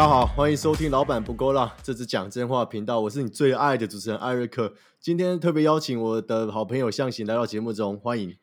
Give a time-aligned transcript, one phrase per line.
[0.00, 4.74] 大家好，欢迎收听《老板不够浪》，这是讲真话频道，我是你最爱的主持人艾瑞克。
[4.98, 8.34] 今天特别邀请我的好朋友向行来到节目中，欢迎。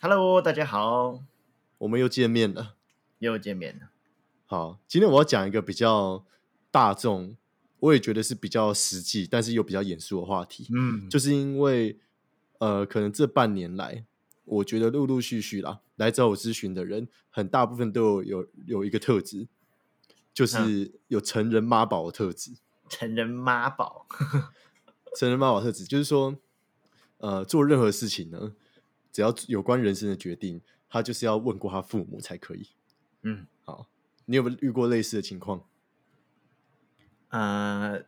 [0.00, 1.24] Hello，大家好，
[1.78, 2.76] 我们又见面了。
[3.18, 3.90] 又见面了。
[4.46, 6.24] 好，今天我要讲一个比较
[6.70, 7.36] 大众，
[7.80, 10.68] 我也觉得是比较实际，但是又比较严肃的话题。
[10.72, 11.98] 嗯，就是因为
[12.60, 14.04] 呃，可能这半年来，
[14.44, 19.48] 我觉得陆陆续续啦，来找我咨询的人，很大部分都有有有一个特质，
[20.32, 22.52] 就是有成人妈宝的特质。
[22.88, 24.06] 成人妈宝。
[25.16, 26.36] 成人妈宝特质就是说，
[27.18, 28.54] 呃，做任何事情呢，
[29.12, 32.68] 只要有关人生的决定，他就是要问过他父母才可以。
[33.22, 33.88] 嗯，好，
[34.26, 35.64] 你有没有遇过类似的情况？
[37.30, 38.02] 呃，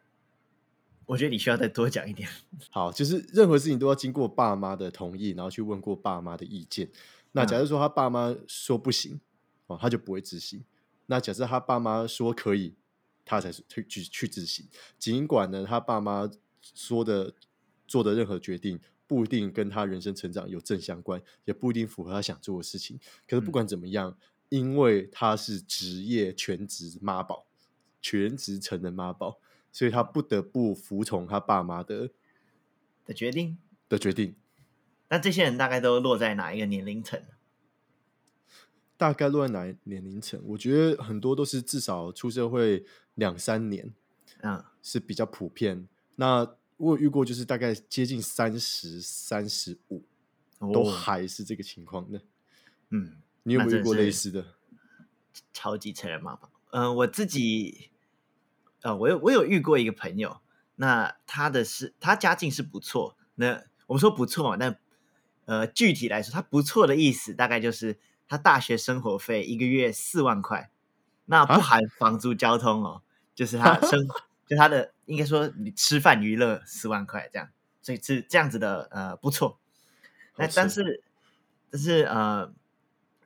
[1.07, 2.29] 我觉得你需要再多讲一点。
[2.71, 6.89] 好，就是任何事情都要经过爸妈的同意，然后去问过爸妈的意见。
[7.33, 9.21] 那假如说他爸妈说不行，
[9.67, 10.65] 哦，他就不会执行。
[11.13, 12.75] 那假设他爸妈说可以，
[13.23, 14.67] 他才是去去去执行。
[14.99, 16.27] 尽管呢，他爸妈
[16.63, 17.35] 说的
[17.87, 22.99] 做的任何决定不一定跟他人生成长有正相关，也不一定符合他想做的事情。
[23.29, 24.17] 可是不管怎么样，
[24.49, 27.45] 因为他是职业全职妈宝，
[28.01, 29.39] 全职成人妈宝，
[29.71, 32.09] 所以他不得不服从他爸妈的
[33.05, 33.59] 的决定。
[33.87, 34.35] 的决定。
[35.11, 37.23] 那这些人大概都落在哪一个年龄层？
[39.03, 40.41] 大概落在哪年龄层？
[40.45, 42.85] 我觉得很多都是至少出社会
[43.17, 43.93] 两三年
[44.43, 45.89] 嗯，是比较普遍。
[46.15, 50.05] 那我有遇过，就是大概接近三十三十五，
[50.73, 52.23] 都哦还是这个情况的。
[52.91, 54.55] 嗯，你有没有遇过类似的？
[55.53, 56.49] 超级成人妈妈。
[56.71, 57.91] 嗯、我自己，
[58.83, 60.41] 呃，我有我有遇过一个朋友，
[60.77, 64.77] 那他的是他家境是不错，那我们说不错嘛，那
[65.47, 67.99] 呃具体来说，他不错的意思大概就是
[68.33, 70.71] 他大学生活费一个月四万块，
[71.27, 73.03] 那不啊含房租交通哦，
[73.35, 74.09] 就是他生
[74.49, 77.51] 就他的应该说你吃饭娱乐四万块这样，
[77.83, 79.59] 所以是这样子的呃不错。
[80.39, 81.05] 那但是
[81.71, 82.51] 但是呃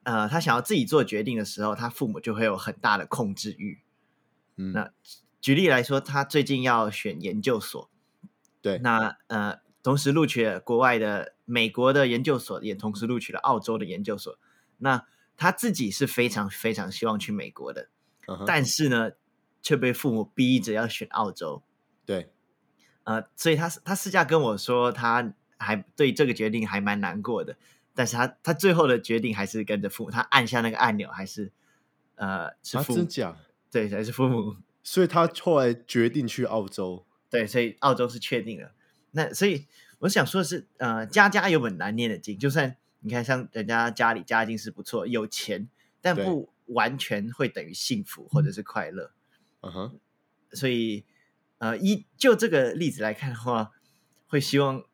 [0.03, 3.78] 呃，他想要自己做决定的时候，他父母就会有很大的控制欲。
[4.56, 4.91] 嗯，那
[5.41, 7.88] 举例来说，他最近要选研究所，
[8.61, 14.37] 对，那呃，同时录取了国外的美国的研究所，也同时录取了澳洲的研究所。
[14.78, 15.06] 那
[15.37, 17.88] 他自己是非常非常希望去美国的，
[18.47, 19.12] 但是呢，
[19.62, 21.62] 却被父母逼着要选澳洲。
[22.04, 22.31] 对，
[23.04, 27.56] 呃，所以他他私下跟我说，他还对这个决定还蛮难过的，
[27.94, 31.53] 但是他他最后的决定还是跟着父母，他按下那个按钮还是
[32.14, 33.37] 呃是啊，父母、真假？
[33.70, 37.04] 对，还是父母 所以他后来决定去澳洲。
[37.28, 38.72] 对，所以澳洲是确定了。
[39.10, 39.66] 那所以
[39.98, 42.76] 我想说的是，呃，家家有本难念的经，就算
[43.06, 45.69] 你看像人家家里家境是不错，有钱，
[46.00, 49.12] 但不完全会等于幸福或者是快乐。
[49.61, 50.00] 嗯哼，
[50.50, 51.05] 所以，
[51.59, 53.71] 呃，依就这个例子来看的话，
[54.27, 54.84] 会希望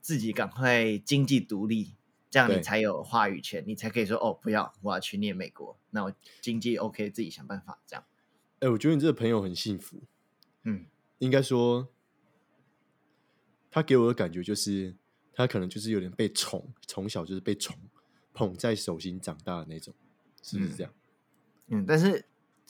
[0.00, 1.96] 自己赶快经济独立，
[2.30, 8.02] 这样你才有话语权，你才可以说哦，不要，我要去念美国，那我经济 OK，自己想办法这样。
[8.60, 10.02] 哎、我觉得你这个朋友很幸福。
[10.62, 10.86] 嗯
[11.18, 11.92] 应该说，
[13.70, 14.96] 他给我的感觉就是，
[15.34, 17.76] 他可能就是有点被宠，从小就是被宠
[18.32, 19.94] 捧在手心长大的那种，
[20.42, 20.92] 是不是这样？
[21.68, 22.26] 嗯，但是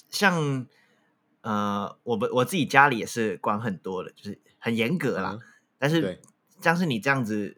[0.08, 0.66] 像
[1.40, 5.38] 呃，我们我自己家里也是管很多的，就是很严格啦。
[5.40, 5.46] 嗯
[5.82, 6.20] 但是对
[6.60, 7.56] 像是你这样子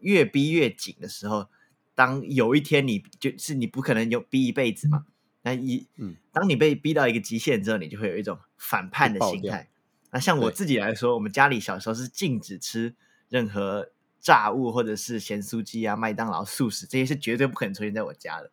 [0.00, 1.48] 越逼越紧的时候，
[1.94, 5.06] 当有一天你就是你不可能有逼一辈子嘛，
[5.40, 9.70] 那一嗯当你被逼到一个极限之后，你就会有一种反叛的心态。
[10.10, 12.94] 那像我自己来说，我们家里小时候是禁止吃
[13.30, 13.91] 任何
[14.22, 18.50] 炸物或者是咸酥鸡啊、麦当劳、素食这些是绝对不可能出现在我家的。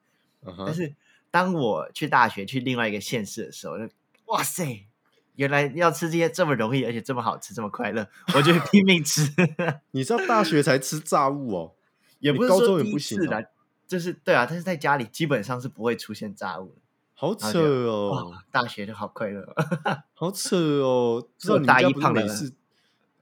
[0.66, 0.96] 但是
[1.32, 3.88] 当我去大学去另外一个县市的时候，就
[4.26, 4.88] 哇塞，
[5.36, 9.32] 原来要吃这些这么容易，而且这么好吃，这么快乐，我就会拼命吃。
[9.92, 11.76] 你知道大学才吃炸物哦，
[12.20, 13.42] 也不是高中也不行哦次啦，
[13.88, 16.82] 就是对啊，但是在家里基本上是不会出现炸物的。
[17.14, 21.28] 好扯哦，大学就好快乐哦，好扯哦！
[21.38, 22.54] 知道你大一胖了是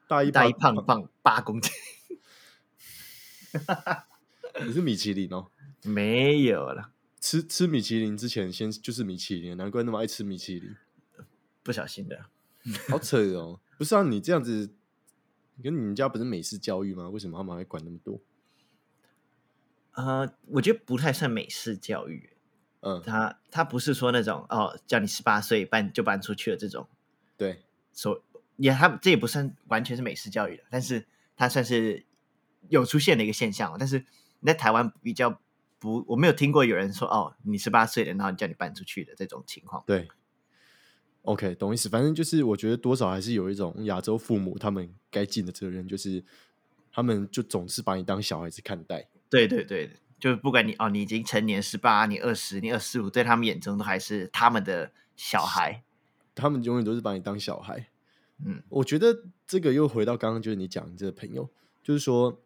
[0.07, 1.71] 大一大一胖胖八公斤，
[4.65, 5.47] 你是米其林哦。
[5.83, 10.75] 没有了，吃吃米其林之前，先就是米其林，难怪那么爱吃米其林，
[11.63, 12.25] 不小心的。
[12.89, 13.61] 好扯哦！
[13.77, 14.73] 不是啊，你这样子，
[15.63, 17.09] 跟你们家不是美式教育吗？
[17.09, 18.19] 为什么他们还管那么多？
[19.93, 22.31] 呃，我觉得不太算美式教育，
[22.81, 26.87] 嗯，他他不是说那种哦，叫你十八岁搬就搬出去了这种，
[27.37, 27.63] 对，
[27.93, 28.21] 所
[28.57, 32.05] 也他这也不算完全是美式教育的，但是他算是
[32.69, 33.75] 有出现的一个现象。
[33.79, 33.99] 但是
[34.39, 35.41] 你在台湾比较
[35.79, 39.83] 不，我没有听过有人说哦，你十八岁了，然后叫你搬出去的这种情况。
[39.85, 40.07] 对
[41.23, 41.87] ，OK，懂意思。
[41.89, 46.23] 反正就是我觉得多少还是有一种亚洲父母他们该尽的责任，就是
[46.91, 49.07] 他们就总是把你当小孩子看待。
[49.29, 55.83] 对对对，就是不管你哦，你已经成年十八，你二十，你二十五，在他们眼中都还是他们的小孩。
[56.33, 57.89] 他们永远都是把你当小孩。
[58.45, 61.49] 嗯，我觉得这个又回到刚刚就是你讲你这个朋友，
[61.81, 62.39] 就是说，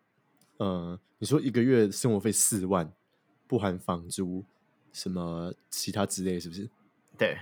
[0.62, 2.94] 呃，你说一个月生活费四万，
[3.48, 4.46] 不含房租，
[4.94, 6.70] 什么其他之类，是不是？
[7.18, 7.36] 对，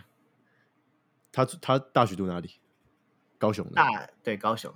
[1.30, 2.50] 他他大学读哪里？
[3.38, 3.74] 高雄的。
[3.74, 4.74] 大对高雄，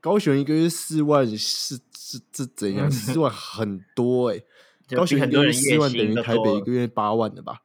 [0.00, 2.88] 高雄一个月四万是是是怎样？
[2.88, 4.40] 四万很多哎、
[4.86, 7.64] 就高雄很多人月四万等于台北一个月八万的吧？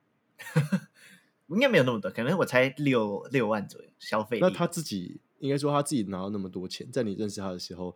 [1.49, 4.39] 应该没有那么多，可能我才六六万左右消费。
[4.41, 7.95] 那他自己应该说他自己拿到那么多钱，在你认识他的时候，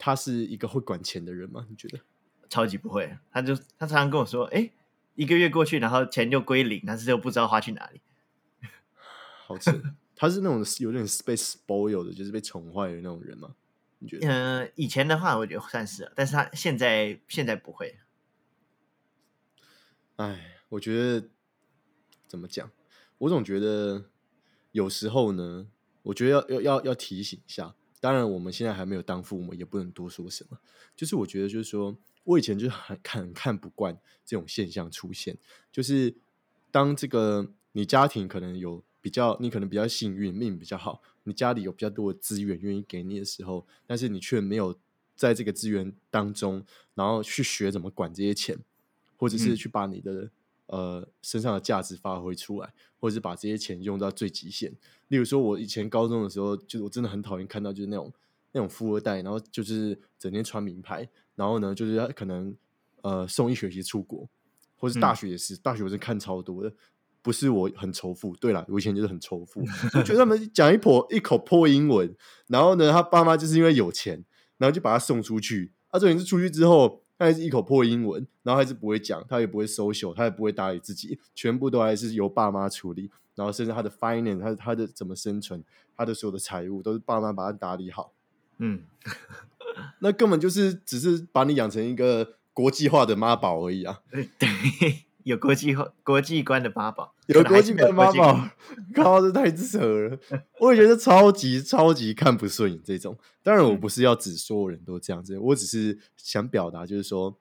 [0.00, 1.66] 他是一个会管钱的人吗？
[1.68, 2.00] 你觉得？
[2.48, 4.70] 超级不会，他就他常常跟我说，哎，
[5.14, 8.00] 一个月过去，然后钱就归零，但是又不知道花去哪里。
[9.46, 9.70] 好扯，
[10.16, 13.54] 他是那种有点被 spoil 的，就是被宠坏的那种人吗？
[13.98, 14.26] 你觉得？
[14.26, 17.98] 嗯、以前的话我觉得算是，但是他现在现在不会。
[20.16, 21.28] 哎，我觉得
[22.26, 22.70] 怎么讲？
[23.18, 24.06] 我总觉得
[24.72, 25.68] 有时候呢，
[26.02, 27.74] 我觉得要要要要提醒一下。
[28.00, 30.58] 当然，我们现在还没有当父母，也不能多说什么。
[30.96, 35.36] 就是我觉得，就是说我以前就是很看很看不惯这种现象出现，
[35.70, 36.14] 就是
[36.70, 44.78] 当这个你家庭可能有比较，你可能比较幸运，命比较好，你家里有比较多的资源愿意给你的时候，但是你却没有
[45.14, 46.64] 在这个资源当中，
[46.94, 48.58] 然后去学怎么管这些钱，
[49.16, 50.30] 或者是嗯去把你的、
[50.70, 54.72] 呃身上的价值发挥出来，或者是把这些钱用到最极限。
[55.08, 58.12] 例如说，我以前高中的时候，就是我真的很讨厌看到就是那种
[58.52, 62.56] 那种富二代，然后就是整天穿名牌，然后呢，就是他可能
[63.02, 64.28] 呃送一学期出国，
[64.76, 66.72] 或是大嗯学也是，大学我是看超多的。
[67.22, 69.62] 不是我很仇富，对了，我以前就是很仇富，
[69.92, 74.24] 就觉得他们 讲一破一口破英文，然后呢，他爸妈就是因为有钱，
[74.56, 75.74] 然后就把他送出去。
[75.90, 83.10] 他重点是出去之后，他还是一口破英文，然后还是不会讲，他也不会 social，他也不会打理自己，全部都还是由爸妈处理。
[83.34, 85.62] 然后甚至他的 finance，他他的怎么生存，
[85.94, 88.14] 他的所有的财务都是爸妈把他打理好。
[88.56, 88.84] 嗯，
[90.00, 94.00] 那根本就是只是把你养成一个国际化的妈宝而已啊！
[94.38, 98.50] 对， 有国际化国际观的八宝，有国际观妈国际观宝，
[98.94, 100.18] 靠，这太扯了！
[100.58, 103.16] 我也觉得超级超级看不顺眼这种。
[103.42, 107.38] 当然，我嗯不是要指所有人都这样子，我只是想表达，就是说，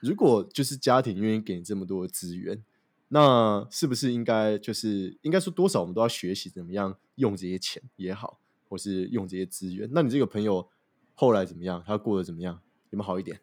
[0.00, 2.62] 如果就是家庭愿意给你这么多的资源，
[3.08, 9.88] 那是不是应该就是应该说多少我们都要学习怎么样用这些钱也好，或是用这些资源？
[9.92, 10.68] 那你这个朋友
[11.14, 11.82] 后来怎么样？
[11.86, 12.60] 他过得怎么样？
[12.90, 13.40] 有没有好一点？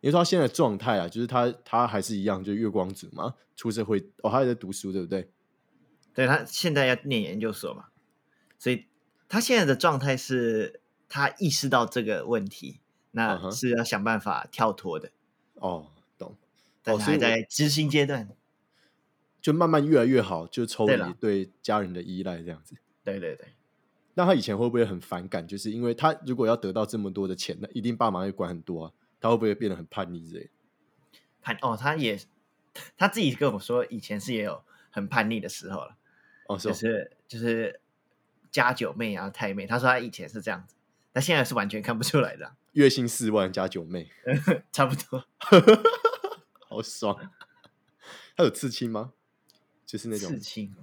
[0.00, 5.30] 因为他现在的状态啊，就是他他还是一样，就月光族嘛，出社会哦，他还在读书，对不对？
[6.14, 7.86] 对他现在要念研究所嘛，
[8.58, 8.86] 所以
[9.28, 15.10] 他现在的状态是他意识到这个问题，嗯那是要想办法跳脱的，
[15.54, 16.36] 哦，懂，
[16.82, 18.28] 但是还在执行阶段。
[19.40, 22.74] 就慢慢越来越好，就抽离对家人的依赖这样子。
[23.04, 23.46] 对对对，
[24.14, 25.46] 那他以前会不会很反感？
[25.46, 30.50] 就是因为他如果要得到这么多的钱，那一定爸妈会管很多啊，他会不会变得很叛逆之类的？
[31.40, 32.18] 叛哦，他也
[32.96, 35.96] 他自己跟我说，以前是也有很叛逆的时候了，
[36.46, 37.80] 哦，是哦就是就是
[38.50, 40.74] 加九妹啊太妹，他说他以前是这样子，
[41.12, 44.10] 但现在是完全看不出来的啊， 月薪四万加九妹，
[44.72, 45.24] 差不多。
[46.68, 47.32] 好爽。
[48.36, 49.12] 他有刺青吗？
[49.84, 50.74] 就是那种刺青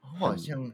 [0.00, 0.72] 哦，我好像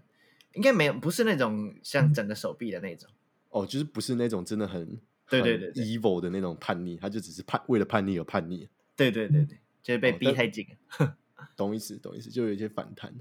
[0.55, 3.11] 应该没有，不是那种像整个手臂的那种。
[3.51, 5.01] 哦，就是不是那种真的很很
[5.41, 5.85] 对对对对。
[5.85, 10.67] evil 的那种叛逆，他就只是叛为了叛逆而叛逆，对对对对，就是被逼太紧
[10.99, 11.17] 了。
[11.57, 13.15] 懂意思，懂意思，就有一些反弹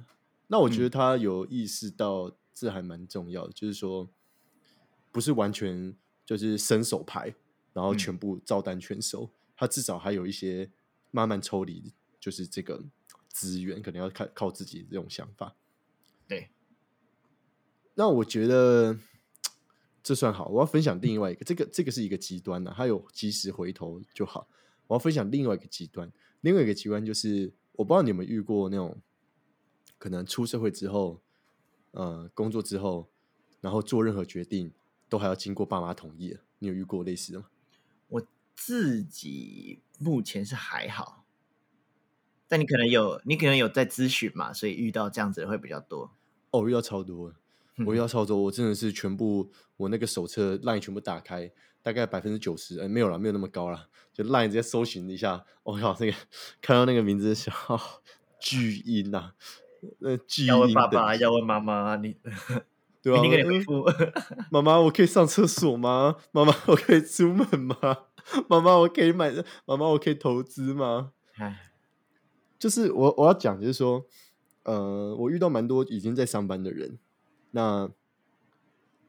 [0.48, 4.10] 那我嗯觉得他有意识到，这还蛮重要的，就是说，
[5.12, 7.34] 不是完全就是伸手牌，
[7.74, 7.98] 然后嗯。
[7.98, 10.70] 全部照单全收，他至少还有一些
[11.12, 12.84] 慢慢抽离，就是这个
[13.30, 15.56] 资源，可能要靠靠自己这种想法。
[16.28, 16.50] 对，
[17.96, 18.98] 那我觉得
[20.04, 20.48] 这算好。
[20.48, 24.48] 我要分享另外一个，这个这个是一个极端呢、它有及时回头就好。
[24.88, 29.02] 我要分享另外一个极端，另外一个极端就是，我不知道你有没有遇过那种，
[29.98, 31.22] 可能出社会之后，
[31.92, 33.10] 呃，工作之后，
[33.62, 34.74] 然后做任何决定
[35.08, 36.40] 都还要经过爸妈同意的。
[36.60, 37.46] 你有遇过类似的吗？
[38.10, 41.26] 我自己目前是还好，
[42.48, 46.12] 但你可能有，你可能有在咨询嘛，所以遇到这样子的会比较多。
[46.52, 47.36] 哦，遇到超多的，
[47.86, 51.52] 我遇到超多，我真的是全部我那个手册 line 全部打开，
[51.82, 56.14] 大概百分之九十，哎，没有了，没有那么高了，就 line 直接搜寻一下，哦靠，那个
[56.62, 57.34] 看到那个名字，
[57.68, 57.80] 哦，
[58.40, 59.34] 巨婴呐、
[60.02, 62.16] 呃巨要问婴爸爸，要问妈妈，你
[63.02, 64.14] 对吧、明天给你回嗯。
[64.52, 66.18] 妈妈，我可以上厕所吗？
[66.32, 67.76] 妈妈，我可以出门吗？
[68.48, 69.32] 妈妈，我可以买？
[69.66, 71.14] 妈妈，我可以投资吗？
[71.38, 71.72] 哎，
[72.60, 74.06] 就是我我要讲，就是说，
[74.66, 77.00] 呃，我遇到蛮多已经在上班的人，
[77.52, 77.92] 那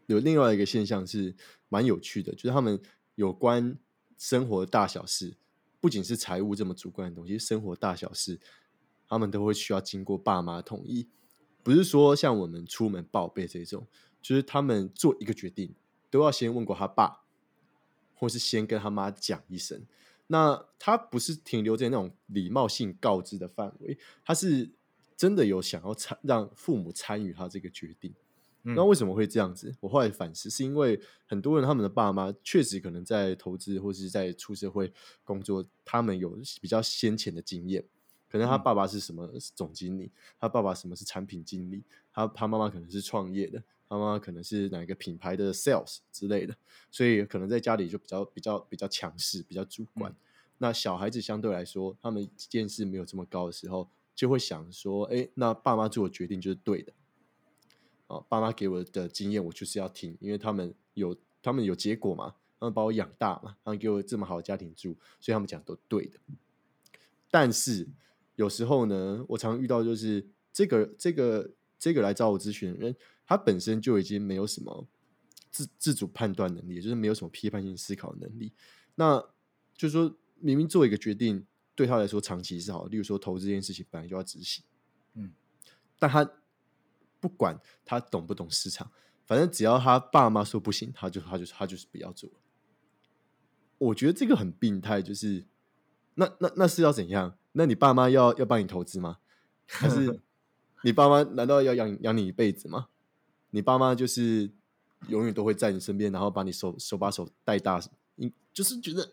[0.07, 1.35] 有另外一个现象是
[1.69, 2.81] 蛮有趣的，就是他们
[3.15, 3.79] 有关
[4.19, 5.37] 生活大小事，
[5.81, 8.39] 不仅是财务这么主观的东西，生活大小事，
[9.09, 11.09] 他们都会需要经过爸妈同意，
[11.63, 13.87] 不是说像我们出门报备这种，
[14.21, 15.75] 就是他们做一个决定
[16.11, 17.23] 都要先问过他爸，
[18.15, 19.87] 或是先跟他妈讲一声。
[20.27, 24.71] 那他不是停留在那种礼貌性告知的范围，他是
[25.17, 28.15] 真的有想要参让父母参与他这个决定。
[28.65, 29.75] 嗯那为什么会这样子？
[29.81, 34.93] 我后来反思，是因为很多人他们的爸妈确实可能在投资或是在出社会
[35.25, 37.85] 工作，他们有比较先前的经验。
[38.29, 46.57] 可能他嗯爸爸是什么总经理，他爸爸什么是产品经理，他他妈妈可能是创业的，他妈妈可能是哪个品牌的 sales 之类的，
[46.91, 50.15] 所以可能在家里就比较比较比较强势，比较主观。
[50.57, 56.93] 那小孩子相对来说，他们见识没有这么高的时候，就会想说，哎，那爸妈做的决定就是对的。
[58.07, 66.19] 哦，爸妈给我的经验，我就是要听，因为他们有他们有结果嘛，他们把我养大嘛，他们给我这么好的家庭住，所以他们讲都对的。
[67.31, 67.89] 但是
[68.37, 72.95] 有时候呢，我常遇到就是这个这个这个来找我咨询的人，
[73.27, 74.87] 他本身就已经没有什么
[75.51, 78.53] 自自主判断能力，也就是没有什么批判性思考能力。
[78.95, 79.19] 那
[79.75, 84.63] 就是说明明做一个决定对他来说长期是好的，例如说投资这件事情本来就要执行，
[85.15, 85.33] 嗯，
[85.99, 86.31] 但他
[87.23, 88.91] 不管他懂不懂市场，
[89.25, 92.29] 反正只要他爸妈说不行，他就他就是他就是不要做。
[93.79, 95.47] 我觉得这个很病态，就是
[96.15, 97.39] 那那那是要怎样？
[97.53, 99.19] 那你爸妈要要帮你投资吗？
[99.67, 100.21] 还是
[100.83, 102.89] 你爸妈难道要养养你一辈子吗？
[103.51, 104.51] 你爸妈就是
[105.09, 107.81] 永远都会在你身边，然后把你手手把手带大，
[108.17, 109.13] 你就是觉得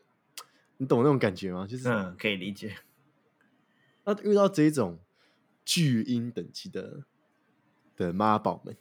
[0.77, 1.67] 你懂那种感觉吗？
[1.67, 2.75] 就是嗯，可以理解。
[4.05, 4.99] 那遇到这种
[5.63, 7.03] 巨婴等级的
[7.99, 8.75] 的妈宝们，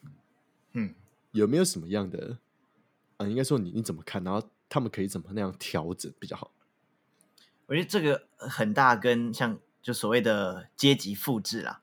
[0.72, 0.94] 嗯，
[1.32, 2.38] 有没有什么样的
[3.18, 4.22] 啊、应该说你你怎么看？
[4.22, 6.52] 然后他们可以怎么那样调整比较好？
[7.66, 11.82] 我觉得这个很大跟像就所谓的阶级复制啦，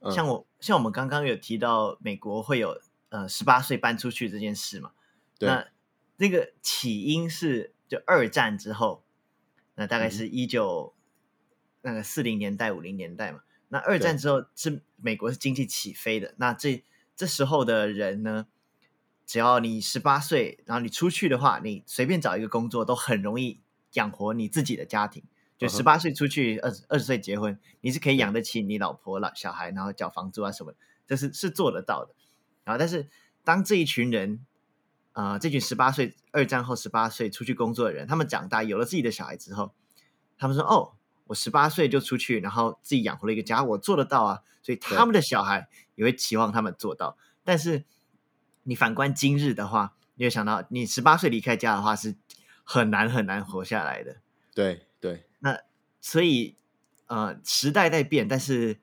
[0.00, 0.10] 嗯。
[0.10, 4.90] 像我像我们刚刚有提到美国会有呃十八岁搬出去这件事嘛，
[5.38, 5.68] 那那
[6.18, 9.04] 这个起因是就二战之后，
[9.76, 10.10] 那大概嗯。
[10.10, 10.92] 是一九
[11.82, 16.84] 那个四零年代五零年代嘛，那二战之后是美国是经济起飞的，那这
[17.16, 18.46] 这时候的人呢，
[19.26, 23.58] 只要你十八岁，然后你出去的话，你随便找一个工作都很容易
[23.94, 25.24] 养活你自己的家庭。
[25.58, 30.78] 就十八岁出去，二十二十岁结婚，你是可以养得起你老婆、老小孩，然后缴房租啊什么的，
[31.08, 32.14] 这是是做得到的。
[32.62, 33.08] 然后，但是
[33.42, 34.46] 当这一群人，
[35.14, 39.74] 啊、这群十八岁二战后十八岁出去工作的人，他们长大有了自己的小孩之后，
[40.38, 40.92] 他们说：“哦，
[41.26, 47.18] 我十八岁就出去，然后自己养活了一个家，我做得到啊。”所以他们的小孩也会期望他们做到。
[47.44, 47.84] 但是
[48.62, 52.16] 你反观今日的话，你会想到，你十八岁离开家的话是
[52.62, 54.22] 很难很难活下来的。
[54.54, 55.60] 对对，那
[56.00, 56.56] 所以
[57.06, 58.80] 呃，时代在变，但是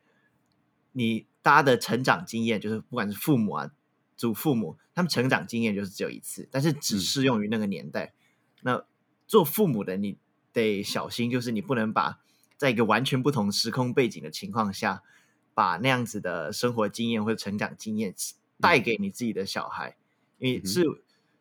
[0.92, 3.72] 你大家的成长经验，就是不管是父母啊、
[4.16, 8.14] 祖父母，他们成长经验就是只有一次，但是只嗯适用于那个年代。
[8.62, 8.86] 那
[9.26, 10.20] 做父母的，你
[10.54, 12.20] 得小心，就是你不能把
[12.62, 15.02] 在一个完全不同时空背景的情况下，
[15.56, 18.14] 把那样子的生活经验或者成长经验
[18.60, 19.98] 带给你自己的小孩，
[20.38, 20.84] 因为嗯是、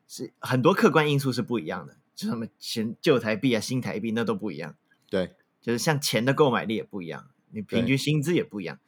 [0.09, 4.75] 是很多客观因素是不一样的，就什么钱旧台币啊、新台币那都不一样。
[5.11, 8.79] 对，就是像钱的购买力也不一样，你平均薪资也不一样。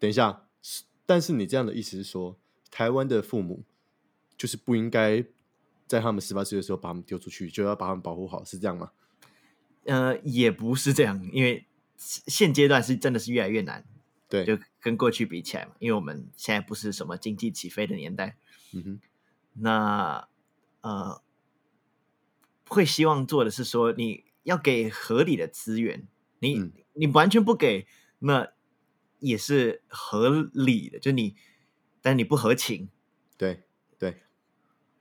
[0.00, 2.36] 等一下，是但是你这样的意思是说，
[2.68, 3.62] 台湾的父母
[4.36, 5.24] 就是不应该
[5.86, 8.90] 在他们十八岁的时候把他们丢出去，就要把他们保护好，是这样吗？
[9.84, 13.84] 呃，也不是这样，因为现阶段是真的是越来越难，
[14.28, 18.36] 对，就跟过去比起来嘛，因为我们现在不是什么经济起飞的年代，
[18.72, 19.00] 嗯哼，
[19.54, 20.28] 那
[20.80, 21.22] 呃，
[22.68, 26.06] 会希望做的是说，你要给合理的资源，
[26.40, 27.86] 你、嗯你完全不给，
[28.18, 28.52] 那
[29.18, 31.34] 也是合理的，就你，
[32.02, 32.90] 但你不合情，
[33.38, 33.62] 对
[33.98, 34.22] 对，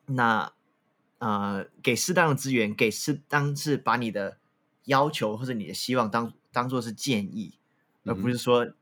[0.06, 0.54] 那
[1.18, 4.40] 呃，给适当的资源，给适当是把你的
[4.86, 7.60] 要求或者你的希望当当做是建议，
[8.04, 8.74] 而不是说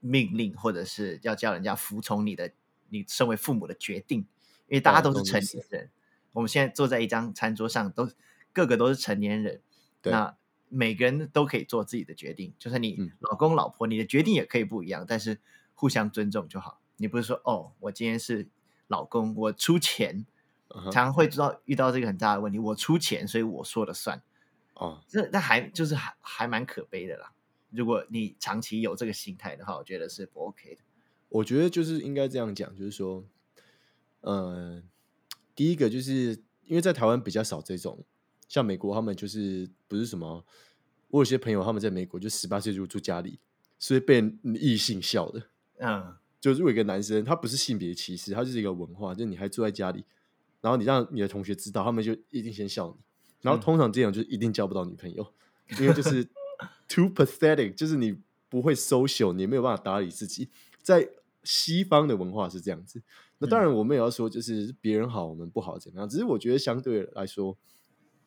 [0.00, 2.52] 命令，或者是要叫人家服从你的
[2.88, 4.20] 你身为父母的决定，
[4.68, 5.90] 因为大家哦都是成年人，
[6.32, 8.08] 我们现在坐在一张餐桌上，都
[8.52, 9.60] 个个都是成年人，
[10.00, 10.36] 对那
[10.68, 15.40] 每个人都可以做自己的决定，就算你嗯老公老婆，你的决定也可以不一样，但是
[15.74, 16.80] 互相尊重就好。
[16.96, 18.48] 你不是说哦，我今天是
[18.86, 20.24] 老公，我出钱，
[20.84, 24.22] 常常会知道遇到这个很大的问题，我出钱，所以我说了算。
[24.80, 27.32] 哦，这那还就是还还蛮可悲的啦。
[27.70, 30.80] 如果你长期有这个心态的话，我觉得是不 OK 的。
[31.28, 33.24] 我觉得就是应该这样讲，就是说，
[34.22, 34.82] 呃，
[35.54, 38.02] 第一个就是因为在台湾比较少这种，
[38.48, 40.44] 像美国他们就是不是什么，
[41.08, 43.38] 我有些朋友他们在美国就十八岁就住家里，
[43.78, 45.42] 所以被异性笑的。
[45.78, 50.06] 嗯就如果一个男生他不是性别歧视，他就是一个文化，就是你还住在家里，
[50.62, 53.04] 然后你让你的同学知道，他们就一定先笑你。
[53.42, 55.26] 然后嗯通常这样就一定交不到女朋友，
[55.78, 56.24] 因为就是
[56.88, 58.18] too pathetic，就是你
[58.48, 60.48] 不会 social，你没有办法打理自己。
[60.82, 61.08] 在
[61.42, 63.02] 西方的文化是这样子，
[63.38, 66.08] 那当然我们也要说，就是别人好，我们不好怎么样？
[66.08, 67.56] 只是我觉得相对来说，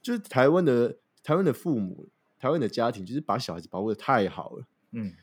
[0.02, 2.08] 就是台湾的台湾的父母、
[2.40, 4.66] 台湾的家庭，就是把小孩子保护的太好了。
[4.92, 5.14] 嗯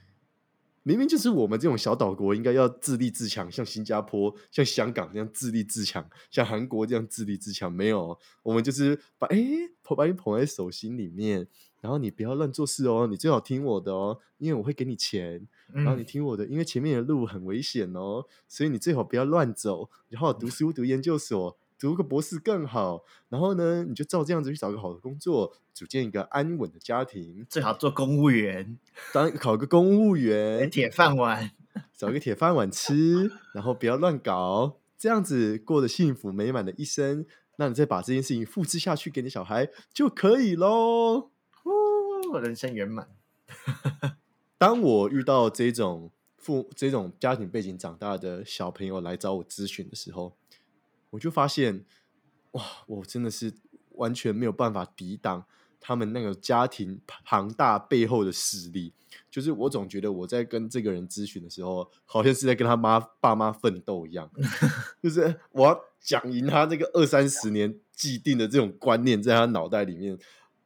[0.82, 7.70] 明明就是我们这种小岛国应该要自立自强，像新加坡、像香港这样自立自强，像韩国这样自立自强。
[7.70, 9.38] 没有，我们就是把哎
[9.82, 11.46] 捧把你捧在手心里面，
[11.80, 23.02] 然后你不要乱做事哦，你最好听我的哦，因为我会给你钱，然后你嗯听我的，因为前面的路很危险哦，所以你最好不要乱走，然后读 书读研究所，读个博士更好。
[23.28, 28.78] 然后呢，你就照这样子去找个好的工作，组建一个安稳的家庭，最好做公务员，
[29.12, 31.50] 当考个公务员，铁饭碗。
[31.96, 37.24] 找一个铁饭碗吃，然后不要乱搞，这样子过得幸福美满的一生。
[37.56, 41.30] 那你再把这件事情复制下去给你小孩就可以喽。
[41.62, 43.08] 呼，人生圆满。
[44.58, 50.36] 当我遇到这种父这种家庭背景长大的小朋友来找我咨询的时候，
[51.10, 51.84] 我就发现，
[52.52, 53.52] 哇，我真的是
[53.92, 55.44] 完全没有办法抵挡
[55.78, 58.92] 他们那个家庭庞大背后的势力。
[59.28, 64.30] 就是我总觉得我在跟这个人咨询的时候，好像是在跟他妈爸妈奋斗一样，
[65.02, 70.16] 就是我要讲赢他这个二三十年既定的这种观念在他脑袋里面，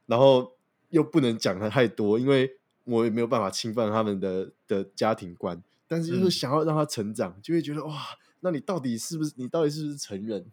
[0.07, 0.53] 然后
[0.91, 6.31] 又不能讲的太多，因为我也没有办法侵犯他们的的家庭观，但是就是嗯。
[6.31, 7.95] 想要让他成长，就会觉得哇，
[8.45, 10.53] 那你到底是不是你到底是不是成人？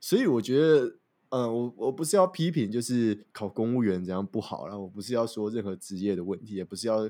[0.00, 0.96] 所以我觉得，
[1.28, 7.06] 嗯，我我不是要批评，就是考公务员怎样不好啦，我不是要说任何职业的问题，也不是要，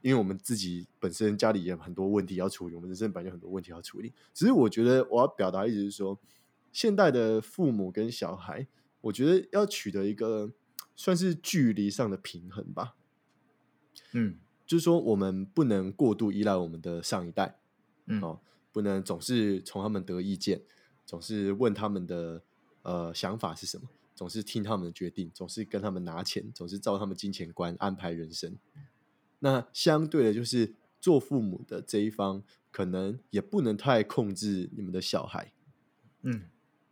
[0.00, 4.12] 因为我们自己本身家里也有很多问题要处理，我们人生本来就很多问题要处理。
[4.34, 6.18] 只是我觉得我要表达意思是说，
[6.72, 8.66] 现代的父母跟小孩，
[9.02, 10.52] 我觉得要取得一个
[10.96, 12.96] 算是距离上的平衡吧。
[14.12, 17.58] 嗯就是说，我们不能过度依赖我们的上一代，
[18.04, 18.38] 嗯哦，
[18.78, 20.62] 不能总是从他们得意见，
[21.04, 22.40] 总是问他们的
[22.82, 28.56] 呃想法是什么，总是听他们的决定，总是跟他们拿钱，总是照他们金钱观安排人生。
[29.40, 35.52] 那相对的，就是做父母的这一方，可能也不能太控制你们的小孩，
[36.22, 36.44] 嗯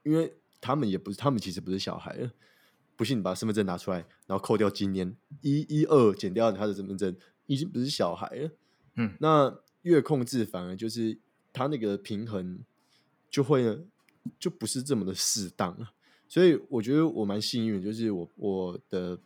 [0.03, 2.33] 因为他们也不是，他们其实不是小孩了。
[2.96, 8.51] 不信你把身份证拿出来，然后扣掉今年一一二，减掉他的身份证，已经不是小孩了。
[8.96, 11.16] 嗯那越控制，反而就是
[11.57, 12.62] 他那个平衡
[13.31, 13.87] 就会
[14.38, 15.95] 就不是这么的适当了。
[16.29, 19.19] 所以我觉得我蛮幸运，就是我我的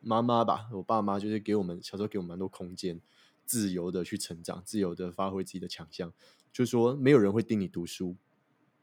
[0.00, 3.00] 妈妈吧，我爸妈就是给我们小时候给我们蛮多空间，
[3.44, 6.12] 自由的去成长，自由的发挥自己的强项。
[6.52, 8.14] 就是说，没有人会盯你读书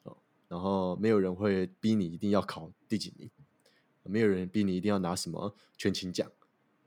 [0.04, 0.17] 哦，
[0.49, 3.30] 然后没有人会逼你一定要考第几名，
[4.04, 6.30] 没有人逼你一定要拿什么全勤奖，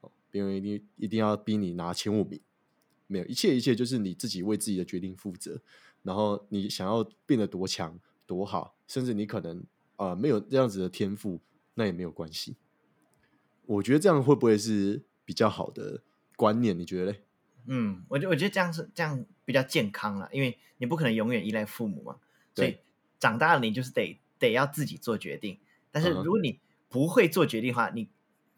[0.02, 2.38] 哦，没有人一定一定要逼你拿前五名，
[3.06, 5.62] 没有，一切一切就是你自己为自己的决定负责。
[6.04, 9.58] 然后你想要变得多强多好，甚至你可能
[9.96, 11.40] 啊、呃没有这样子的天赋，
[11.74, 12.56] 那也没有关系。
[13.66, 16.02] 我觉得这样会不会是比较好的
[16.36, 16.78] 观念？
[16.78, 17.24] 你觉得嘞？
[17.66, 22.18] 嗯，我觉我觉得这样是这样比较健康了，因为你不可能永远依赖父母嘛，
[22.54, 22.76] 所以
[23.18, 25.58] 长大了你就是得得要自己做决定。
[25.90, 28.10] 但是如果你不会做决定的话，你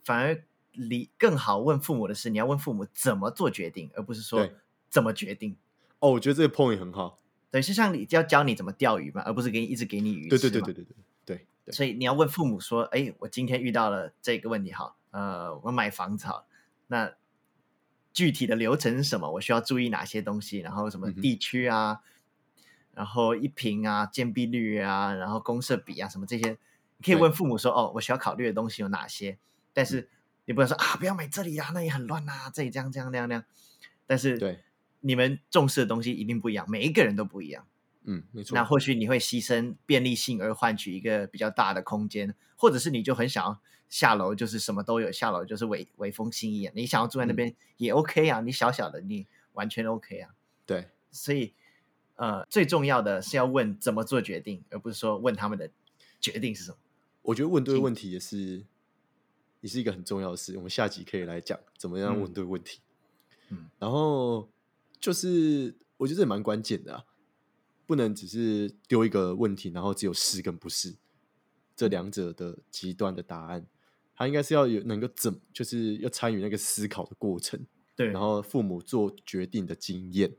[0.02, 4.48] 反而离更好问父母的是，你要问父母怎么做决定，而不是说
[4.88, 5.56] 怎么决定。
[6.00, 7.20] 哦，我觉得这个 point 很好。
[7.50, 16.46] 对，就像你要教你怎么钓鱼嘛，而不是给你一直给你鱼对对对对对对对对所以你要问父母说：“哎，我今天遇到了这个问题，好，呃，我买房子好，
[16.88, 17.14] 那
[18.12, 19.30] 具体的流程是什么？
[19.32, 20.58] 我需要注意哪些东西？
[20.58, 22.00] 然后什么地区啊，
[22.94, 26.50] 然后一平啊、建蔽率啊，然后公设比啊，什么这些，
[26.98, 29.38] 你可以问父母说：哦，我需要考虑的东西有哪些？
[29.72, 30.08] 但嗯是
[30.44, 33.44] 你不能说啊，不要买这里啊，那也很乱啊，这里这样这样那样那样。
[34.06, 34.62] 但是对，
[35.06, 37.64] 你们重视的东西一定不一样，每一个人都不一样。”
[38.08, 38.54] 嗯，没错。
[38.54, 50.34] 那或许你会牺牲便利性而换取一个比较大的空间，或者是你就很想要下楼，就是什么都有，下楼就是微微风轻一眼，你想要住在那嗯边也 OK 啊，你小小的你完全 OK 啊。
[50.64, 51.52] 对所以
[52.16, 55.70] 呃，最重要的是要问怎么做决定，而不是说问他们的
[56.20, 56.78] 决定是什么。
[57.22, 58.64] 我觉得问对问题也是
[59.60, 60.56] 也是一个很重要的事。
[60.56, 62.80] 我们下集可以来讲怎么样问对问题。
[63.48, 64.48] 嗯，然后
[65.00, 67.04] 就是我觉得这蛮关键的啊，
[67.86, 70.96] 不能只是丢一个问题，然后只有是跟不是
[71.74, 73.66] 这两者的极端的答案。
[74.18, 80.34] 他应该是要有能够怎，就是要参与那个思考的过程，对，然后父母做决定的经验，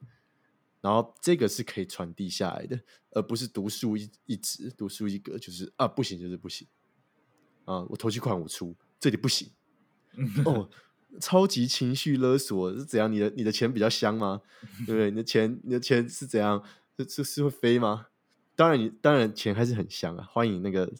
[0.81, 2.79] 然后这个是可以传递下来的，
[3.11, 6.67] 而不是独树一一帜、独树一格，就是啊不行就是不行。
[7.65, 9.51] 啊，我投期款我出，这里不行。
[10.43, 10.67] 哦，
[11.19, 13.11] 超级情绪勒索是怎样？
[13.11, 14.41] 你的你的钱比较香吗？
[14.85, 15.09] 对不对？
[15.09, 16.63] 你的钱你的钱是怎样？
[16.97, 18.07] 是是是会飞吗？
[18.55, 20.91] 当然你当然钱还是很香啊，欢迎那个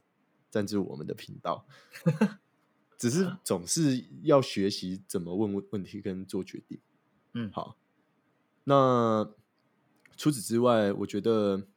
[0.50, 1.66] 赞助我们的频道。
[2.98, 6.80] 只是总是要学习怎么问问问题跟做决定。
[7.34, 7.78] 嗯，好。
[8.64, 9.30] 那
[10.16, 11.68] 除此之外，我觉得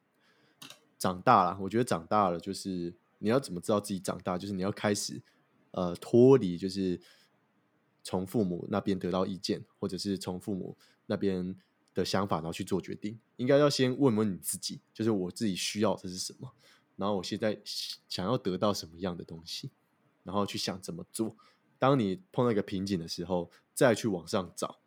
[0.98, 5.20] 长大了，我觉得长大了就是你要怎么知道自己长大，就是你要开始
[5.72, 6.98] 呃脱离，就是
[8.02, 11.56] 从父母那边得到意见，或者是从父母那边
[11.94, 13.18] 的想法，然后去做决定。
[13.36, 16.52] 应该要先问问你自己，就是我自己需要的是什么，
[16.96, 17.60] 然后我现在
[18.08, 19.70] 想要得到什么样的东西。
[20.22, 21.34] 然后去想怎么做。
[21.78, 24.78] 当你碰到一个瓶颈的时候，再去往上找。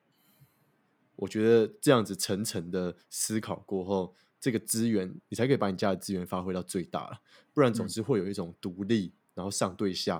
[1.15, 7.19] 我觉得这样子层层的思考过后，这个资源你才可以把你家的资源发挥到最大了。
[7.51, 10.13] 不然总是会有一种独立，然后上对下，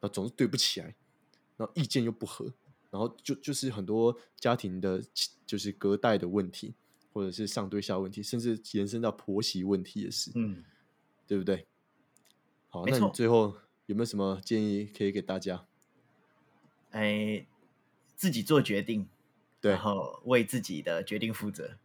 [0.00, 0.96] 后总是对不起来，
[1.56, 2.52] 然后意见又不合，
[2.90, 5.02] 然后就就是很多家庭的，
[5.46, 6.74] 就是隔代的问题，
[7.12, 10.64] 或者是上对下问题，甚至延伸到婆媳问题也是，嗯，
[11.26, 11.66] 对不对？
[12.68, 13.56] 好，那你最后。
[13.86, 15.66] 有没有什么建议可以给大家？
[16.92, 17.46] 哎，
[18.16, 19.06] 自己做决定，
[19.60, 21.76] 对，然后为自己的决定负责。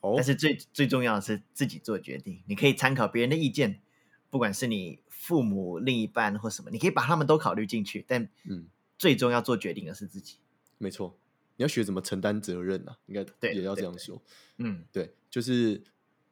[0.00, 2.42] 哦，但是最最重要的是自己做决定。
[2.46, 3.80] 你可以参考别人的意见，
[4.28, 8.04] 不管是你父母、另一半或什么，你可以把他们都考虑进去。
[8.06, 8.66] 但嗯，
[8.98, 10.36] 最终要做决定的是自己。
[10.76, 11.16] 没错，
[11.56, 14.20] 你要学怎么承担责任啊，应该也要这样说。
[14.58, 15.80] 嗯，对，就是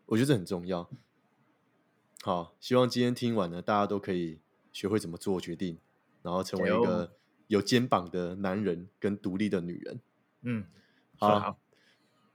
[0.04, 0.90] 我觉得这很重要。
[2.22, 4.40] 好，希望今天听完呢，大家都可以。
[4.72, 5.78] 学会怎么做决定，
[6.20, 7.10] 然后成为一个
[7.46, 10.00] 有肩膀的男人跟独立的女人。
[10.42, 10.66] 嗯，
[11.18, 11.58] 好，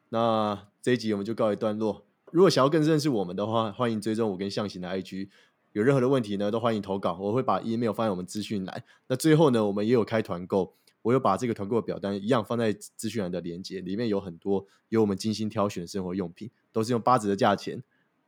[0.10, 2.04] 那这一集我们就告一段落。
[2.32, 5.30] 如果想要更认识我们的话，欢迎追踪我跟象形的 IG。
[5.74, 8.84] 有任何的问题呢，都欢迎投稿，我会把 email 放在我们资讯栏。
[9.08, 17.84] 那最后呢，我们也有开团购，我有把这个团购的表单一样放在资讯栏的连接，里面有很多有我们精心挑选的生活用品，都是用八折的价钱。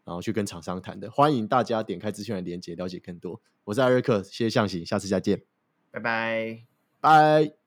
[0.06, 3.40] 然后去跟厂商谈的，欢迎大家点开资讯的连接了解更多。
[3.64, 5.44] 我是艾瑞克，谢谢向喜，下次再见，
[5.92, 6.66] 拜拜，
[7.00, 7.63] 拜。